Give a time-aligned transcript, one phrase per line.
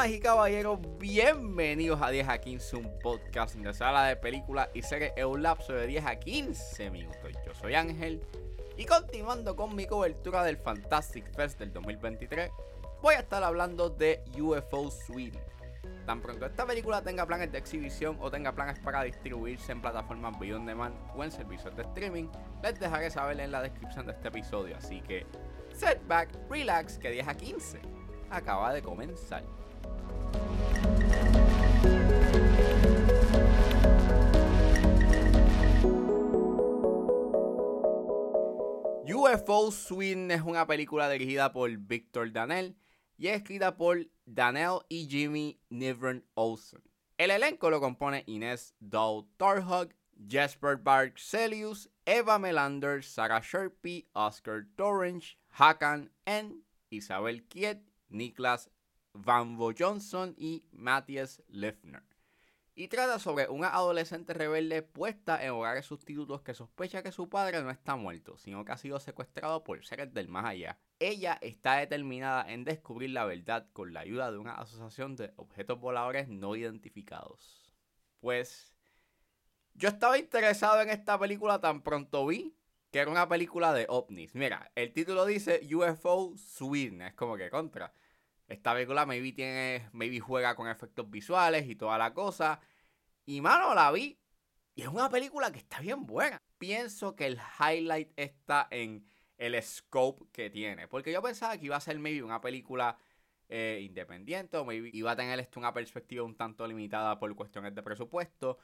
[0.00, 4.80] Damas y caballeros, bienvenidos a 10 a 15, un podcast de sala de películas y
[4.80, 7.34] series en un lapso de 10 a 15 minutos.
[7.46, 8.22] Yo soy Ángel
[8.78, 12.50] y continuando con mi cobertura del Fantastic Fest del 2023,
[13.02, 15.42] voy a estar hablando de UFO Sweden.
[16.06, 20.34] Tan pronto esta película tenga planes de exhibición o tenga planes para distribuirse en plataformas
[20.40, 22.28] on demand o en servicios de streaming,
[22.62, 24.78] les dejaré saber en la descripción de este episodio.
[24.78, 25.26] Así que,
[25.74, 27.80] setback, relax, que 10 a 15
[28.30, 29.44] acaba de comenzar.
[39.12, 42.74] UFO Swing es una película dirigida por Victor Danell
[43.18, 46.82] y es escrita por Danell y Jimmy Nivern Olsen.
[47.18, 49.90] El elenco lo compone Inés Dow Tarhug,
[50.26, 58.70] Jesper Barkselius, Eva Melander, Sarah Sherpy, Oscar Torrance, Hakan N, Isabel Kiet, Niklas
[59.12, 62.02] Vanvo Johnson y Matthias Lefner.
[62.74, 67.60] Y trata sobre una adolescente rebelde puesta en hogares sustitutos que sospecha que su padre
[67.62, 70.78] no está muerto, sino que ha sido secuestrado por seres del más allá.
[70.98, 75.78] Ella está determinada en descubrir la verdad con la ayuda de una asociación de objetos
[75.78, 77.74] voladores no identificados.
[78.20, 78.72] Pues
[79.74, 82.54] yo estaba interesado en esta película tan pronto vi
[82.90, 84.34] que era una película de ovnis.
[84.34, 87.92] Mira, el título dice UFO Sweden, es como que contra.
[88.50, 92.60] Esta película maybe tiene, maybe juega con efectos visuales y toda la cosa.
[93.24, 94.18] Y mano, la vi.
[94.74, 96.42] Y es una película que está bien buena.
[96.58, 99.06] Pienso que el highlight está en
[99.38, 100.88] el scope que tiene.
[100.88, 102.98] Porque yo pensaba que iba a ser maybe una película
[103.48, 107.82] eh, independiente o maybe iba a tener una perspectiva un tanto limitada por cuestiones de
[107.84, 108.58] presupuesto.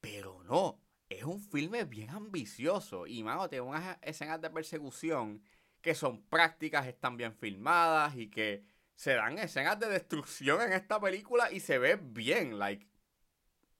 [0.00, 0.80] Pero no.
[1.08, 3.08] Es un filme bien ambicioso.
[3.08, 5.42] Y mano, tiene unas escenas de persecución
[5.80, 10.98] que son prácticas, están bien filmadas y que se dan escenas de destrucción en esta
[11.00, 12.86] película y se ve bien, like,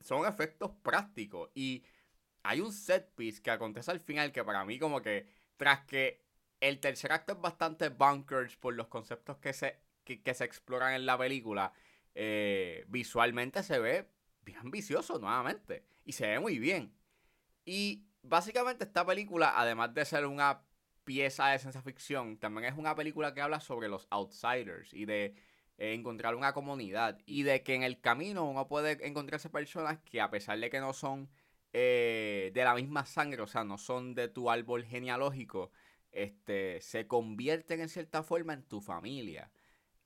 [0.00, 1.50] son efectos prácticos.
[1.54, 1.84] Y
[2.42, 5.26] hay un set piece que acontece al final que para mí como que,
[5.56, 6.22] tras que
[6.60, 11.06] el tercer acto es bastante bunkers por los conceptos que se, que, se exploran en
[11.06, 11.72] la película,
[12.14, 14.08] eh, visualmente se ve
[14.42, 15.84] bien ambicioso nuevamente.
[16.04, 16.94] Y se ve muy bien.
[17.64, 20.62] Y básicamente esta película, además de ser una
[21.06, 25.34] pieza de ciencia ficción, también es una película que habla sobre los outsiders y de
[25.78, 30.20] eh, encontrar una comunidad y de que en el camino uno puede encontrarse personas que
[30.20, 31.30] a pesar de que no son
[31.72, 35.70] eh, de la misma sangre, o sea, no son de tu árbol genealógico,
[36.10, 39.50] este, se convierten en cierta forma en tu familia.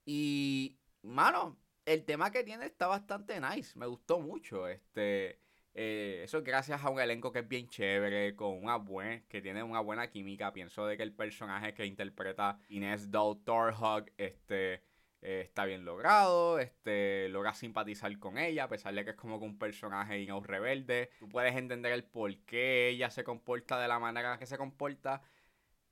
[0.04, 5.40] Y, mano, el tema que tiene está bastante nice, me gustó mucho, este...
[5.74, 9.62] Eh, eso gracias a un elenco que es bien chévere, con una buena, que tiene
[9.62, 10.52] una buena química.
[10.52, 14.82] Pienso de que el personaje que interpreta Inés Doutor Hug este,
[15.22, 19.38] eh, está bien logrado, este, logra simpatizar con ella, a pesar de que es como
[19.38, 21.10] que un personaje un rebelde.
[21.18, 25.22] Tú puedes entender el por qué ella se comporta de la manera que se comporta.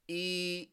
[0.06, 0.72] Y,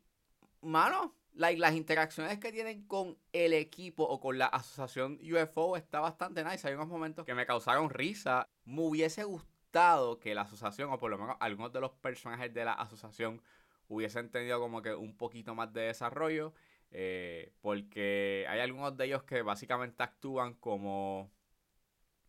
[0.61, 6.43] mano, las interacciones que tienen con el equipo o con la asociación UFO está bastante
[6.43, 6.67] nice.
[6.67, 8.49] Hay unos momentos que me causaron risa.
[8.63, 12.65] Me hubiese gustado que la asociación, o por lo menos algunos de los personajes de
[12.65, 13.41] la asociación,
[13.87, 16.53] hubiesen tenido como que un poquito más de desarrollo.
[16.91, 21.29] Eh, porque hay algunos de ellos que básicamente actúan como,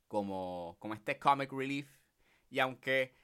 [0.08, 1.88] como, como este comic relief.
[2.50, 3.14] Y aunque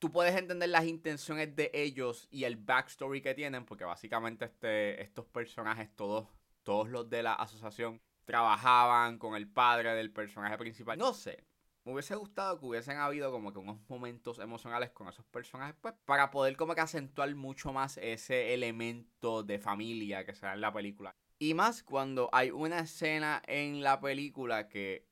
[0.00, 5.00] tú puedes entender las intenciones de ellos y el backstory que tienen, porque básicamente este,
[5.02, 6.26] estos personajes, todos,
[6.62, 10.98] todos los de la asociación, trabajaban con el padre del personaje principal.
[10.98, 11.44] No sé,
[11.84, 15.94] me hubiese gustado que hubiesen habido como que unos momentos emocionales con esos personajes, pues,
[16.06, 20.62] para poder como que acentuar mucho más ese elemento de familia que se da en
[20.62, 21.14] la película.
[21.38, 25.06] Y más cuando hay una escena en la película que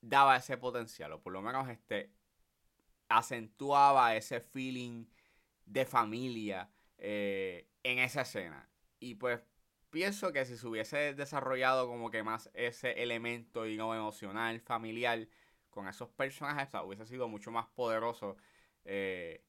[0.00, 2.15] daba ese potencial, o por lo menos este,
[3.08, 5.06] acentuaba ese feeling
[5.64, 8.68] de familia eh, en esa escena.
[9.00, 9.40] Y pues
[9.90, 15.28] pienso que si se hubiese desarrollado como que más ese elemento no emocional, familiar,
[15.76, 18.38] con esos personajes, hubiese sido mucho más poderoso
[18.86, 19.44] eh,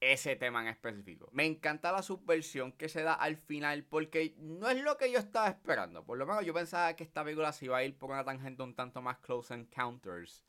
[0.00, 1.28] ese tema en específico.
[1.32, 5.20] Me encanta la subversión que se da al final porque no es lo que yo
[5.20, 6.04] estaba esperando.
[6.04, 8.62] Por lo menos yo pensaba que esta película se iba a ir por una tangente
[8.64, 10.44] un tanto más close encounters.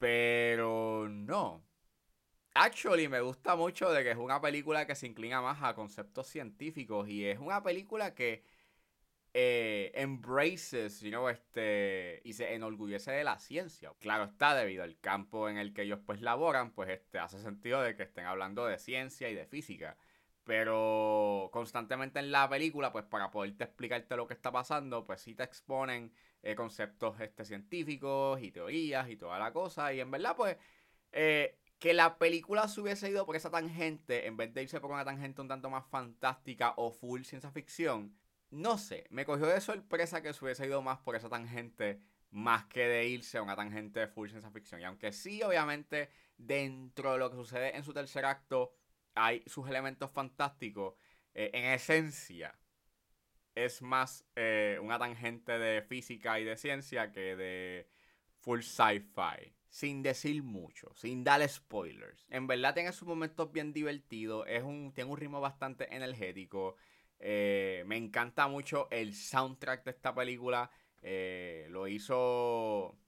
[0.00, 1.62] Pero no.
[2.54, 6.26] Actually, me gusta mucho de que es una película que se inclina más a conceptos
[6.26, 8.42] científicos y es una película que
[9.34, 13.92] eh, embraces, you know, este, y se enorgullece de la ciencia.
[14.00, 17.82] Claro está, debido al campo en el que ellos pues laboran, pues este, hace sentido
[17.82, 19.96] de que estén hablando de ciencia y de física.
[20.44, 25.34] Pero constantemente en la película, pues para poderte explicarte lo que está pasando, pues sí
[25.34, 29.92] te exponen eh, conceptos este, científicos y teorías y toda la cosa.
[29.92, 30.56] Y en verdad, pues,
[31.12, 34.90] eh, que la película se hubiese ido por esa tangente, en vez de irse por
[34.90, 38.14] una tangente un tanto más fantástica o full ciencia ficción,
[38.50, 42.00] no sé, me cogió de sorpresa que se hubiese ido más por esa tangente
[42.30, 44.80] más que de irse a una tangente de full ciencia ficción.
[44.80, 48.72] Y aunque sí, obviamente, dentro de lo que sucede en su tercer acto,
[49.14, 50.94] hay sus elementos fantásticos,
[51.34, 52.56] eh, en esencia
[53.54, 57.88] es más eh, una tangente de física y de ciencia que de
[58.38, 59.54] full sci-fi.
[59.68, 62.26] Sin decir mucho, sin dar spoilers.
[62.28, 64.44] En verdad tiene sus momentos bien divertidos.
[64.48, 66.74] Es un, tiene un ritmo bastante energético.
[67.20, 70.70] Eh, me encanta mucho el soundtrack de esta película.
[71.68, 72.98] lo hizo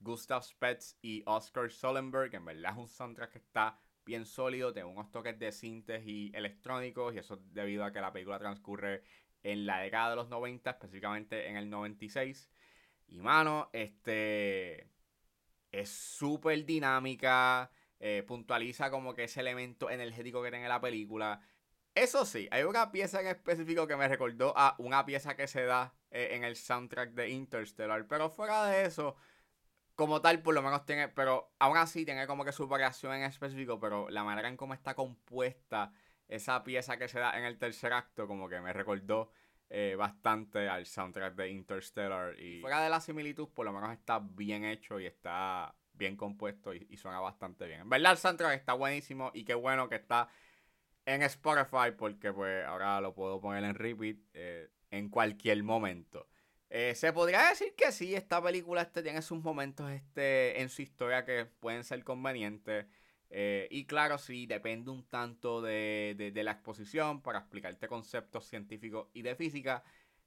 [0.00, 2.34] Gustav Spetz y Oscar Solenberg.
[2.34, 3.78] En verdad es un soundtrack que está
[4.10, 8.12] bien sólido, tiene unos toques de sintes y electrónicos, y eso debido a que la
[8.12, 9.04] película transcurre
[9.44, 12.50] en la década de los 90, específicamente en el 96.
[13.06, 14.88] Y mano, este
[15.70, 17.70] es súper dinámica,
[18.00, 21.40] eh, puntualiza como que ese elemento energético que tiene la película.
[21.94, 25.62] Eso sí, hay una pieza en específico que me recordó a una pieza que se
[25.64, 29.14] da eh, en el soundtrack de Interstellar, pero fuera de eso,
[30.00, 33.24] como tal, por lo menos tiene, pero aún así tiene como que su variación en
[33.24, 35.92] específico, pero la manera en cómo está compuesta
[36.26, 39.30] esa pieza que se da en el tercer acto, como que me recordó
[39.68, 42.40] eh, bastante al soundtrack de Interstellar.
[42.40, 46.72] Y fuera de la similitud, por lo menos está bien hecho y está bien compuesto
[46.72, 47.82] y, suena bastante bien.
[47.82, 50.30] En verdad, el soundtrack está buenísimo y qué bueno que está
[51.04, 56.26] en Spotify porque pues ahora lo puedo poner en repeat eh, en cualquier momento.
[56.72, 60.82] Eh, se podría decir que sí, esta película este, tiene sus momentos este, en su
[60.82, 62.86] historia que pueden ser convenientes.
[63.28, 69.22] Eh, y claro, sí, depende un tanto de, la exposición para explicarte conceptos científicos y
[69.22, 69.82] de física.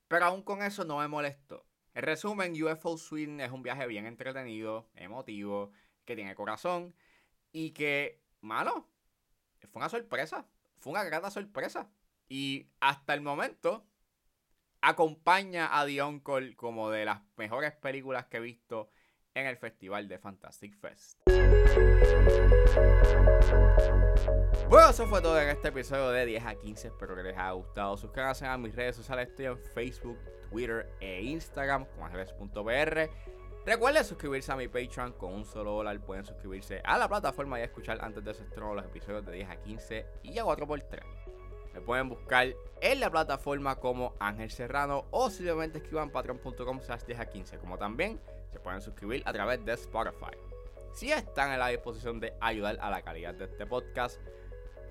[0.10, 1.66] Pero aún con eso no me molesto.
[1.94, 5.72] En resumen, UFO Swing es un viaje bien entretenido, emotivo,
[6.06, 6.94] que tiene corazón
[7.54, 8.90] y que, malo,
[9.72, 10.46] fue una sorpresa.
[10.80, 11.90] Fue una grata sorpresa.
[12.28, 13.86] Y hasta el momento,
[14.84, 18.90] acompaña a The Uncle como de las mejores películas que he visto
[19.34, 21.22] en el festival de Fantastic Fest.
[24.70, 26.90] Bueno, eso fue todo en este episodio de 10 a 15.
[26.90, 27.96] Espero que les haya gustado.
[27.96, 29.30] Suscríbanse a mis redes sociales.
[29.30, 30.20] Estoy en Facebook,
[30.50, 33.10] Twitter e Instagram como ángeles.br.
[33.66, 35.98] Recuerden suscribirse a mi Patreon con un solo dólar.
[36.02, 39.50] Pueden suscribirse a la plataforma y escuchar antes de su estreno los episodios de 10
[39.50, 41.23] a 15 y a 4x3.
[41.74, 42.48] Me pueden buscar
[42.82, 47.78] en la plataforma como Ángel Serrano o simplemente escriban patreon.com slash 10 a 15, como
[47.78, 48.20] también
[48.52, 50.38] se pueden suscribir a través de Spotify.
[50.94, 54.22] Si están en la disposición de ayudar a la calidad de este podcast,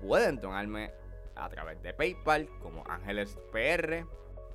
[0.01, 0.91] pueden donarme
[1.35, 4.05] a través de PayPal como Ángeles PR